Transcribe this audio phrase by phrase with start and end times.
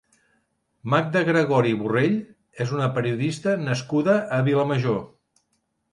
[0.93, 2.17] Magda Gregori Borrell
[2.67, 4.99] és una periodista nascuda a Vilamajor.